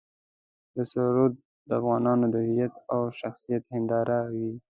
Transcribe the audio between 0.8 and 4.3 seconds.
سرود د افغانانو د هویت او شخصیت هنداره